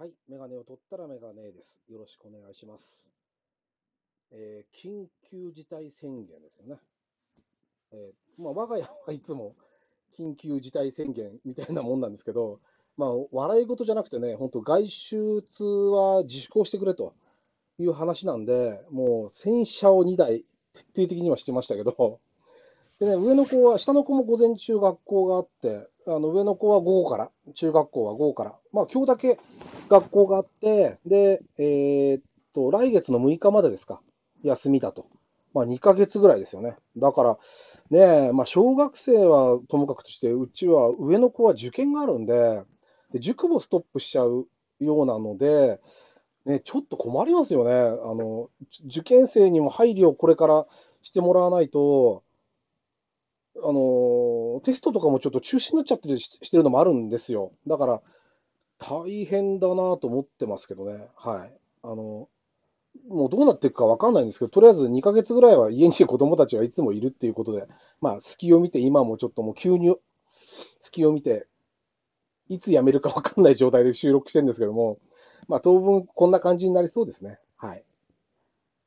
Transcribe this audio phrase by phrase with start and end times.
[0.00, 1.84] はい、メガネを取ったらメガネです。
[1.92, 3.06] よろしくお願いします。
[4.32, 6.80] えー緊急事態宣言ですよね。
[7.92, 9.56] えーまあ、我が家はいつも
[10.18, 12.60] 緊急事態宣言みたいなもんなんですけど、
[12.96, 17.12] まあ、笑い事じゃなくてね、本当、外出は自粛をしてくれと
[17.78, 22.20] いう話なんで、もう洗車を2台、徹底的にはしてましたけど、
[23.00, 29.38] でね、上の子は、下の子も午前中学校があって、あの上の子は午後から、中学校は午後から、まあ今日だけ
[29.88, 32.22] 学校があって、で、えーっ
[32.54, 34.02] と、来月の6日までですか、
[34.42, 35.06] 休みだと。
[35.54, 36.76] まあ2ヶ月ぐらいですよね。
[36.98, 37.38] だから、
[37.90, 42.62] ね、まあ小学生はともかくとして、うちは上の子は受験があるんで、
[43.14, 44.46] で塾もストップしちゃう
[44.78, 45.80] ようなので、
[46.44, 47.72] ね、ちょっと困りますよね。
[47.72, 48.50] あの、
[48.84, 50.66] 受験生にも配慮をこれから
[51.00, 52.22] してもらわないと、
[53.62, 57.52] あの、テストとかもちょっと中止になっちゃったりししてるのもあるんですよ。
[57.66, 58.02] だから、
[58.78, 61.08] 大変だなと思ってますけどね。
[61.16, 61.52] はい。
[61.82, 62.28] あの、
[63.08, 67.66] もうどうなっていくかわかんないんですけど、とりあえず2ヶ月ぐらいは家に子供たちがいつもいるっていうことで、
[68.00, 69.94] まあ、隙を見て、今もちょっともう急に
[70.80, 71.46] 隙を見て、
[72.48, 74.98] いつ辞めるかわかんない状態で収録してるんですけども、
[75.46, 77.38] まあ、当分こんな感じになりそうですね。
[77.56, 77.84] はい。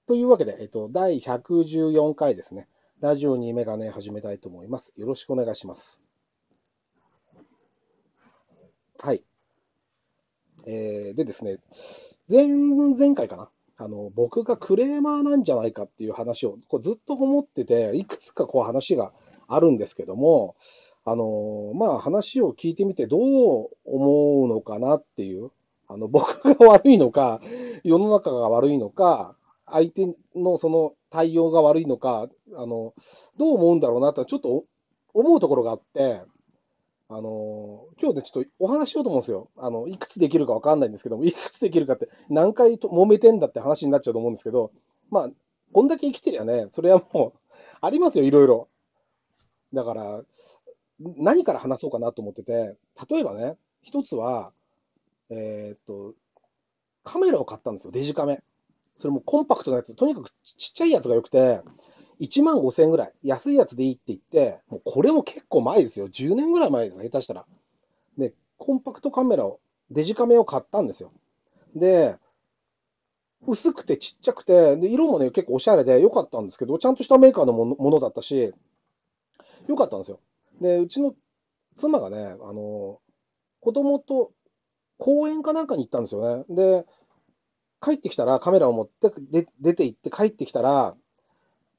[0.07, 2.67] というわけで、えっと、第114回ですね。
[3.03, 4.93] ラジオにメガネ始めたいと思います。
[4.95, 5.99] よろしくお願いします。
[8.97, 9.21] はい。
[10.65, 11.57] えーでですね、
[12.29, 13.49] 前々回かな？
[13.75, 19.11] あの、僕がクレーマーなんじゃないかっていう話をこうずっと思ってて、いくつかこう話が
[19.49, 20.55] あるんですけども、
[21.03, 25.51] あの、まあ話を聞いてみてどう思うのかなっていう、
[25.89, 27.41] あの、僕が悪いのか、
[27.83, 29.35] 世の中が悪いのか、
[29.73, 32.93] 相手のその対応が悪いのか、あの、
[33.37, 34.65] どう思うんだろうなってちょっと
[35.13, 36.21] 思うところがあって、
[37.09, 39.49] あの、今日ね、ちょっとお話ししようと思うんですよ。
[39.57, 44.71] あの、いくつできるかわかんないんですけども、いくつできるかって何回と揉めてんだって話になっちゃうと思うんですけど、
[45.09, 45.29] まあ、
[45.73, 47.39] こんだけ生きてりゃね、それはもう、
[47.81, 48.67] ありますよ、いろいろ。
[49.73, 50.23] だから、
[50.99, 52.77] 何から話そうかなと思ってて、
[53.09, 54.51] 例えばね、一つは、
[55.29, 56.13] えーっと、
[57.03, 58.41] カメラを買ったんですよ、デジカメ。
[58.95, 61.61] それもコンパクトなやつ、とにかくちっちゃいやつが良くて、
[62.19, 67.45] 1万5千円ぐらい、安いやつでいいって言って、もうこれも結構前ですよ、10年ぐらい前です、下手したら。
[68.17, 69.59] で、コンパクトカメラを、
[69.91, 71.11] デジカメを買ったんですよ。
[71.75, 72.17] で、
[73.45, 78.53] 薄くてちっちゃくて、で色もね、結構おしゃれで良かったんですけど、ちゃんとしたメーカーのものものだったし、
[79.67, 80.19] 良かったんですよ。
[80.61, 81.13] で、うちの
[81.77, 82.99] 妻がね、あの、
[83.59, 84.31] 子供と
[84.97, 86.45] 公園かなんかに行ったんですよね。
[86.49, 86.85] で、
[87.83, 90.95] 帰ってきたら、カメラを持ってで出て行って帰ってきたら、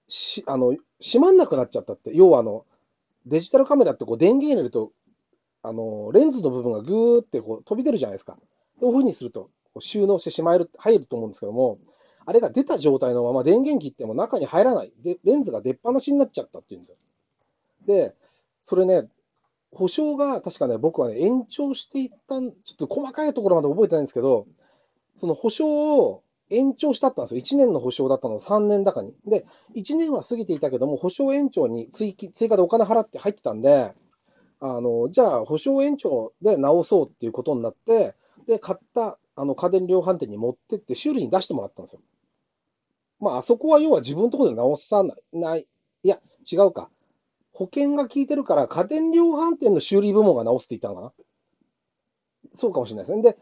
[0.09, 2.11] し、あの、閉まんなくなっちゃったって。
[2.15, 2.65] 要はあの、
[3.27, 4.93] デジタルカメラってこう電源入れると、
[5.63, 8.37] あの、レンズの部分がぐーってこう飛び出るじゃないですか。
[8.81, 9.51] でオフにすると、
[9.81, 11.79] 収納してしまえる、入ると思うんですけども、
[12.27, 14.93] あれが出た状態のまま電源切っても中に入らない。
[15.03, 16.97] で、レンズが出っ放しになっちゃったっていうんですよ。
[17.87, 18.15] で、
[18.63, 19.09] それね、
[19.73, 24.47] 保証が確かね、僕はね、延長していったん、ちょっと細かいところまで覚えてないんですけど、
[25.19, 27.41] その保証を延長したったんですよ。
[27.41, 29.15] 1年の保証だったのを3年だかに。
[29.27, 33.93] で、1年は過ぎていたけども、保証延長に追追加でお金払って入ってたんで、
[34.61, 38.15] あの、じゃあ保証延長で直そうっていうことになって、
[38.47, 42.01] で、買ったあの家電量販店に持ってって修理に出してもらったんですよ。
[43.21, 45.67] まあ、あそこは要は自分のところで直さない、ない。
[46.03, 46.21] いや、
[46.51, 46.91] 違うか。
[47.53, 51.25] 保険が効いてるから、家電量販店の修理部門が直すって言ったのかな。
[52.53, 53.23] そうかもしれないですね。
[53.23, 53.39] で、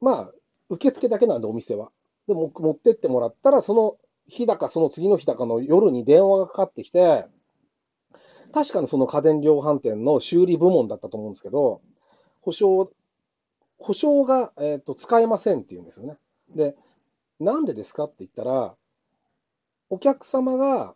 [0.00, 0.32] まあ、
[0.72, 1.90] 受付だけなんで、お店は。
[2.26, 7.26] でも、持ってってもらったら、その日だか、その次の日だかの夜に電話がかかってきて、
[8.52, 11.80] 確かにその家電量販店の修理部門だったと思うんですけど、
[12.40, 12.92] 保証、
[13.78, 16.16] 保証が、えーと使えませんって言うんですよね。
[16.54, 16.76] で、
[17.40, 18.76] なんでですかって言ったら、
[19.90, 20.94] お客様が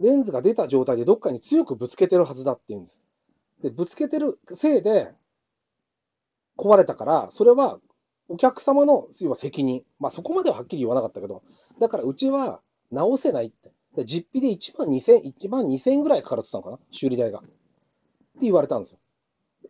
[0.00, 3.00] レンズが出た状態でどっかに強くぶつけてるはずだって言うんです。
[3.62, 5.12] で、ぶつけてるせいで
[6.58, 7.80] 壊れたから、それは
[8.28, 9.82] お客様の要は責任。
[9.98, 11.42] まあそこまでははっきり言わなかったけど、
[11.80, 12.60] だからうちは
[12.90, 13.72] 直せないって。
[13.96, 16.86] で実費で1万2000、1万2000円ぐらいかかるって言ったのかな？
[16.90, 17.38] 修理代が。
[17.38, 17.48] って
[18.42, 18.98] 言われたんですよ。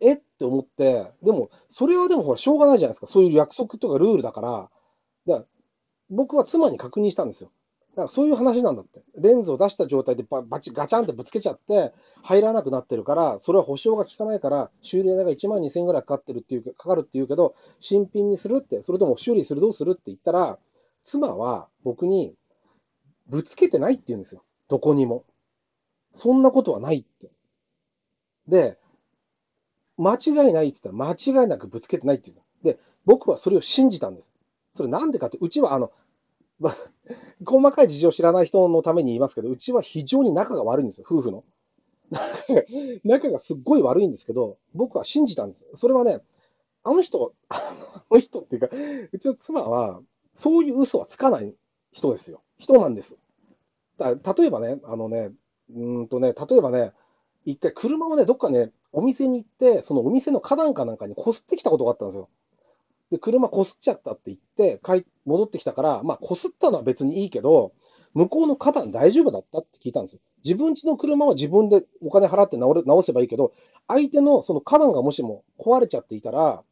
[0.01, 0.15] え？
[0.15, 3.07] って思って、でも、それはでもほら、しょうがないじゃないですか。
[3.07, 4.71] そういう約束とかルールだから、
[5.27, 5.45] だから
[6.11, 7.51] 僕は妻に確認したんですよ。
[7.97, 9.03] だかそういう話なんだって。
[9.17, 11.93] レンズを出した状態でババチガチャンってぶつけちゃって、
[12.23, 20.59] 入らなくなってるから、それは保証が効かないから、修理代が1万2000円ぐらいかかってるっていうかかるって言うけど、新品にするって、それとも修理するどうするって言ったら、
[21.05, 22.35] 妻は僕に
[23.29, 24.43] ぶつけてないって言うんですよ。
[24.69, 25.25] どこにも。
[26.15, 27.31] そんなことはないって。
[28.49, 28.79] で、
[29.97, 32.45] 間違いないって言ったら、間違いなくぶつけてないって言う。
[32.65, 34.31] で、僕はそれを信じたんです。
[34.75, 35.93] それなんでかって、うちはあの、
[37.45, 41.45] 細かい事情を知らない人のために言いますけど、うちは非常に仲が悪いんですよ、夫婦の。
[43.05, 45.67] 仲がすっごい悪いんですけど、僕は信じたんです。
[45.75, 46.21] それはね、
[46.83, 47.61] あの人、あ
[48.11, 48.69] の人っていうか、
[49.13, 50.01] うちの妻は、
[50.35, 51.55] そういう嘘はつかない
[51.93, 52.43] 人ですよ。
[52.59, 53.17] 人なんです。
[53.99, 55.33] だ例えばね、あのね、
[55.75, 56.93] うんとね、例えばね、
[57.45, 62.29] 一回車をね、どっかね、お店に行って、そのお店の花壇かなんかにこすってきたことがあったんですよ。
[63.11, 67.73] で、車こすっちゃったって言って、帰戻ってきたから、まあ、こすったのは別にいいけど、
[68.15, 70.21] 向こうの花壇大丈夫だったって聞いたんですよ。
[70.45, 73.53] 自分家の車は自分でお金払って直直せばいいけど、
[73.89, 76.63] 相手のその花壇がもしも壊れちゃっていたら、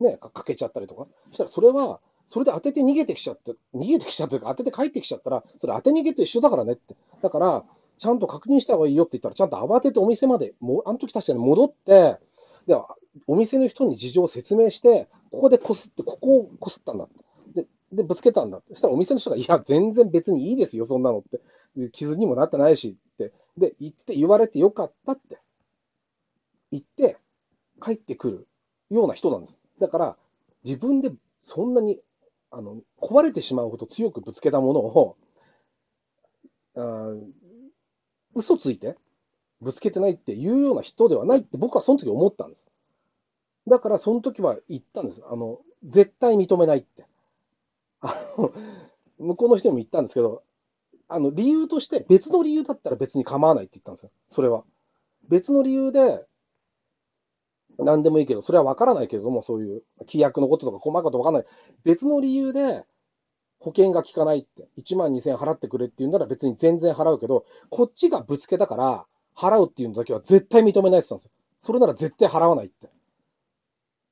[0.00, 6.96] ね、かけちゃったりとか、そしたらそれは、それで当てて逃げてきちゃって、逃げてきちゃってか、当てて帰ってきちゃったら、それ当て逃げと一緒だからねって。
[7.22, 7.64] だから、
[7.98, 12.18] ちゃんと確認した方がいいよって言ったら、ちゃんと慌ててお店まで、もうあの時確かに戻って、
[12.66, 12.76] で、
[13.26, 17.08] お店の人に事情を説明して、ここでこすって、ここをこすったんだ。
[17.54, 18.62] で、でぶつけたんだ。
[18.68, 21.90] そしたらお店の人が、いや、全然別にいいですよ、そんなのって。
[21.90, 23.34] 傷にもなってないしって。
[23.58, 25.38] で、言って、言われてよかったって。
[26.72, 27.18] 言って、
[27.82, 28.48] 帰ってくる
[28.88, 29.58] ような人なんです。
[29.78, 30.16] だから、
[30.64, 31.12] 自分で
[31.42, 32.00] そんなに、
[32.50, 35.16] あの、壊れてしまうほど強くぶつけたものを、
[36.76, 37.14] あ
[38.34, 38.96] 嘘ついて
[39.60, 42.66] ぶつけてないっていうような人ではないって僕はその時思ったんです。
[43.68, 45.22] だからその時は言ったんです。
[45.28, 47.06] あの、絶対認めないって。
[48.00, 48.52] あの、
[49.18, 50.42] 向こうの人にも言ったんですけど、
[51.08, 54.10] あの、理由として別の理由だったら別に構わないって言ったんですよ。
[54.28, 54.64] それは。
[55.28, 56.26] 別の理由で、
[57.78, 61.46] 何でもいいけど、それは分からないけれども、そういう規約のこととか細かいこと分からない。
[61.84, 62.84] 別の理由で
[63.58, 71.30] 保険が効かないって、1万2000円払ってくれって言うなら別に全然払うけど、こっちがぶつけたから払うっていうのだけは絶対認めないって言ったんですよ。
[71.60, 72.90] それなら絶対払わないって。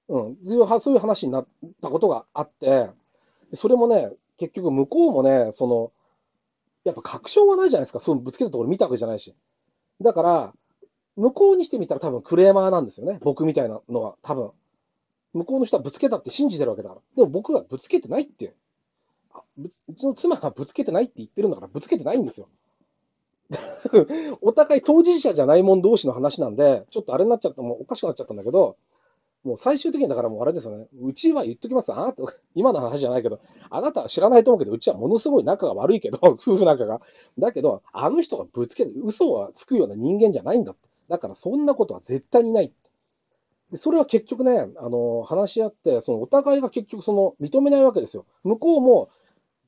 [0.09, 1.47] うん、そういう話になっ
[1.81, 2.91] たことがあって、
[3.55, 5.93] それもね、結局向こうもね、その、
[6.85, 8.01] やっぱ確証はないじゃないですか。
[8.01, 9.35] そのぶつけたところ見たわけじゃないし。
[10.03, 10.55] だから、
[11.17, 13.19] 向こうにしてみたら多分クレーマーなんですよね。
[13.23, 14.51] 僕みたいなのは多分。
[15.33, 17.01] 向こうの人はぶつけたって信じてるわけだから。
[17.17, 18.55] でも僕はぶつけてないって。
[19.33, 19.43] あ
[19.89, 22.49] うちの妻がぶつけてないって言ってるんだからぶつけてないんですよ。
[24.43, 28.77] お互い当事者じゃない者同士の話なんで、ちょっとあれになっちゃった、もうおかしくなっちゃったんだけど、
[29.45, 30.87] もう最終的にだからもうあれですよね。
[31.03, 31.93] うちは言っときます。
[31.93, 32.23] あなた、
[32.55, 37.03] 今の話じゃないけど、あなたは知らないと思うけど、うちはものすごい仲が悪いけど、 夫婦仲が。
[37.39, 40.89] だけど、あの人がぶつけて、嘘はつくような人間じゃないんだって。
[41.09, 42.73] だからそんなことは絶対にない。
[43.71, 48.25] でそれは結局ね、あの、話し合って、そのお互いが結局その認めないわけですよ。
[48.45, 49.11] 向こうも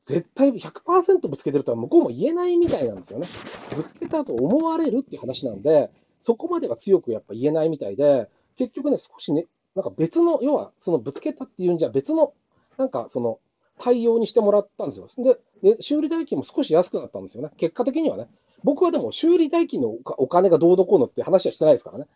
[0.03, 3.27] 絶対100%ぶつけてるとは向こうも言えないみたいなんですよね。
[3.75, 5.91] ぶつけたと思われるっていう話なんで、
[6.21, 9.47] そこまでは強くやっぱ言えないみたいで、結局ね、少しね、
[9.77, 12.33] なんか別の、要はそのぶつけたっていうんじゃ別の、
[12.79, 13.39] なんかその
[13.79, 15.09] 対応にしてもらったんですよ。
[15.19, 15.39] で、
[15.77, 17.51] で修理代金も少し安くなったんですよね。
[17.59, 18.27] 結果的にはね。
[18.65, 22.07] 僕はでも修理代金のお金がどうのこうのって話はしてないですからね。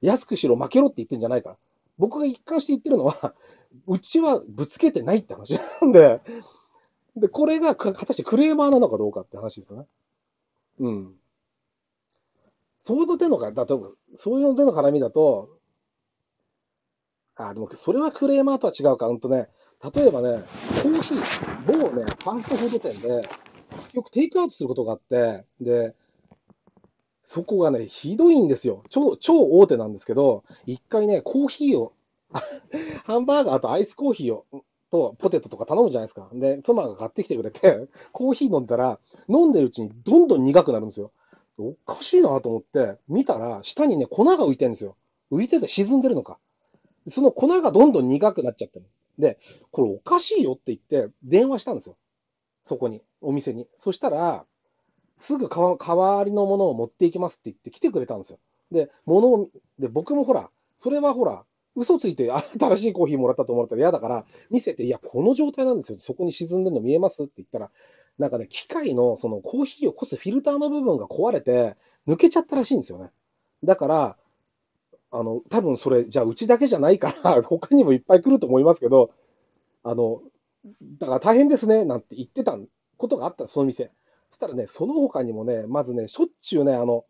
[0.00, 1.56] 安くしろ負けろって言ってるんじゃないから。
[1.98, 3.34] 僕が一貫して言ってるのは、
[3.86, 6.22] うちはぶつけてないって話なんで、
[7.16, 9.86] で、これが果たしてクレーマーなのかどうかって話ですよね。
[10.78, 11.14] うん。
[12.80, 15.59] そういうの手のか、例えば、そういうの手の絡みだと、
[17.48, 19.08] あ、でもそれはクレーマーとは違うか。
[19.08, 19.48] うんとね、
[19.94, 20.42] 例えばね、
[20.82, 23.28] コーヒー、某ね、ファーストフード店で、
[23.94, 25.94] よくテイクアウトすることがあって、で、
[27.22, 28.82] そこがね、ひどいんですよ。
[28.88, 31.92] 超、超大手なんですけど、一回ね、コーヒーを、
[33.04, 34.44] ハンバーガーとアイスコーヒーを、
[34.90, 36.28] とポテトとか頼むじゃないですか。
[36.32, 41.12] で、妻が買ってきてくれて、コーヒー飲んだら、飲んでるうちにどんどん苦くなるんですよ。
[41.58, 44.96] おかしいなと思って、見たら、下にね、粉が浮いてるんですよ。
[45.30, 46.38] 浮いてて沈んでるのか。
[47.08, 48.86] その粉がどんどん苦くなっちゃってる。
[49.18, 49.38] で、
[49.70, 51.96] これおかしいよって言って、電話したんですよ。
[52.64, 53.66] そこに、お店に。
[53.78, 54.44] そしたら、
[55.18, 58.38] すぐ代わりのものを持っていきますって言って来てくれたんですよ。
[58.72, 61.44] で、物を、で、僕もほら、それはほら、
[61.76, 65.98] 嘘ついて新しいコーヒーもらったと思ったら嫌だから、見せて、いや、この状態なんですよ。
[65.98, 67.70] そこに沈んでるの見えますって言ったら、
[68.18, 71.76] なんかね、機械のそのコーヒーをこすフィルターの部分が壊れて、
[72.06, 73.10] 抜けちゃったらしいんですよね。
[73.64, 74.16] だから、
[75.10, 79.10] あの、多分それ、じゃあうちだけじゃないから、他にもいっぱい来ると思いますけど、
[79.82, 80.22] あの、
[80.98, 82.56] だから大変ですね、なんて言ってた
[82.96, 83.90] ことがあった、その店。
[84.30, 87.04] そしたらね、その他にもね、まずね、しょっちゅうね、あの、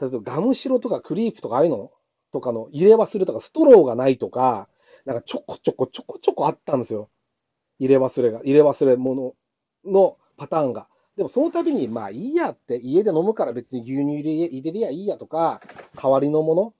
[0.00, 1.90] 例えばガムシロとかクリープとかああいうの
[2.32, 4.68] とかの入れ忘れとかストローがないとか、
[5.04, 7.10] なんかちょこちょこちょこちょこあったんですよ。
[7.78, 9.34] 入れ忘れが、入れ忘れ物
[9.84, 10.88] のパターンが。
[11.16, 15.60] でもその度に、まあいいやって、家で飲むから別に牛乳入れ入れりゃいいやとか、
[16.00, 16.74] 代わりのもの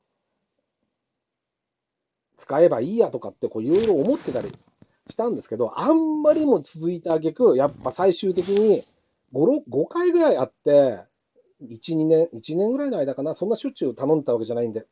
[2.44, 4.54] 使えばいいやとかってこういろいろ思ってたり
[5.08, 8.84] したんですけど、あんまりも続いた挙句、やっぱ最終的に
[9.32, 11.00] 5、5回ぐらいあって、
[11.62, 14.86] 1、2年、1年ぐらいの間かな、そんなしょっちゅう頼んでたわけじゃないんで、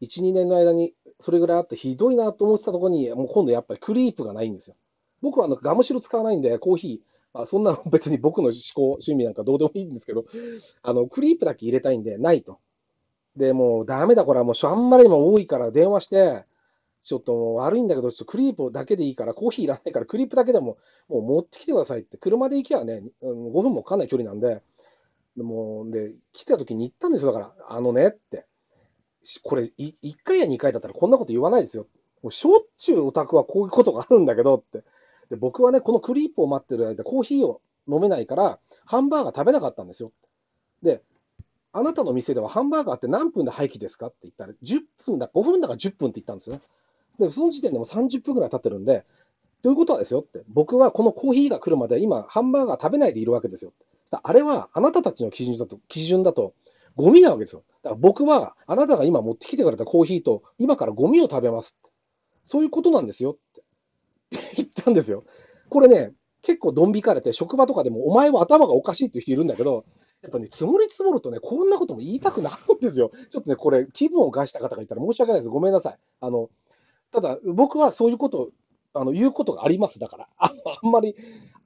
[0.00, 4.74] 1、2年の間にそれぐらいあってひどいなと思ってたところに、もう今度やっぱりクリープがないんですよ。
[5.20, 10.24] 僕はあのガムシロ使わないんで、コーヒー、まあ、そんな別に僕の思考、趣味なんかどうでもいいんですけど、
[10.82, 12.58] あの、クリープだけ入れたいんで、ないと。
[13.36, 16.44] で、もうダメだ、これはもうあんまりにも多いから電話して、
[17.04, 20.76] ちょっと悪いんだけど、ちょっとクリープだけでいいから、コーヒーいらないから、クリープだけでも
[21.08, 24.62] もう持ってきてくださいって、車で行きゃね、5分もかかんない距離なんで、
[25.36, 28.46] でもで、来た時に言ったんですよ、だから、あのねって、
[29.42, 31.86] これ1回や2回だったらこんなこと言わないですよ。
[32.22, 34.82] もうしょっちゅうオタクはこういうことがあるんだけどって。
[35.30, 40.12] で僕はね、このクリープを待ってる間、コーヒーを飲めないから、ハンバーガー食べなかったんですよ。
[40.82, 41.02] で、
[41.72, 46.62] あなたの店ではハンバーガーって何分で廃棄ですかって言ったら、10分だ、5分だから10分って言ったんですよね。
[47.18, 49.04] で、その時点でも30分ぐらい経ってるんで、
[49.62, 53.72] ということはですよって、僕はこのコーヒーが来るまで今、ハンバーガー食べないでいるわけですよ。
[54.10, 56.54] あれはあなたたちの基準だと、基準だと、
[56.96, 57.64] ゴミなわけですよ。
[57.82, 61.90] だから僕はあなたが今持ってきてくれたコーヒーと、今からゴミを食べますって。
[62.44, 63.62] そういうことなんですよって
[64.56, 65.24] 言ったんですよ。
[65.68, 66.12] これね、
[66.42, 69.84] 結構ドン引かれて、職場とかでも、お前は頭がおかしいっていう人いるんだけど、
[70.22, 73.10] やっぱね、積もり積もるとね、こんなことも言いたくなるんですよ。
[73.30, 75.48] ちょっとね、これ、気分を害した方がいたら申し訳ないです。
[75.48, 75.98] ごめんなさい。
[76.20, 76.50] あの、
[77.12, 78.50] ただ、僕はそういうこと、
[78.94, 79.98] あの、言うことがあります。
[79.98, 80.28] だから。
[80.38, 81.16] あの、あんまり、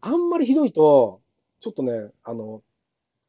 [0.01, 1.21] あんまりひどいと、
[1.61, 2.63] ちょっとね、あの、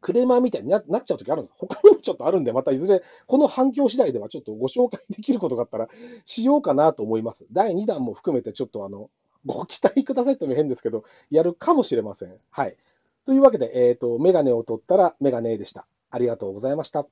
[0.02, 1.56] クレーマーみたいになっちゃうときあるんです。
[1.58, 5.88] 他にもちょっとあるんで、またいずれ、この反響次第ではちょっとご紹介できることがあったら、
[6.26, 7.46] しようかなと思います。
[7.52, 9.10] 第2弾も含めて、ちょっとあの、
[9.48, 12.36] ご期待くださいっても変ですけど、やるかもしれません。
[12.52, 12.78] はい。
[13.26, 15.88] というわけで、えっ、ー、と、メガネを取ったらメガネでした。
[16.12, 17.08] ありがとうございました。